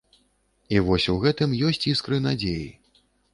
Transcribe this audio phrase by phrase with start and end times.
[0.77, 2.67] І вось у гэтым есць іскры надзеі.